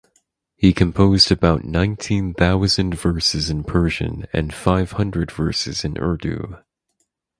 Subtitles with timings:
[0.55, 6.57] He composed about nineteen thousands verses in Persian and five hundred verses in Urdu.